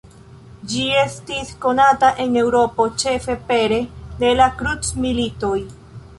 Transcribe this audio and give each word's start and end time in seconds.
Ĝi 0.69 0.85
estis 1.01 1.51
konata 1.65 2.09
en 2.23 2.39
Eŭropo 2.45 2.89
ĉefe 3.05 3.37
pere 3.53 3.79
de 4.25 4.35
la 4.43 4.51
krucmilitoj. 4.63 5.55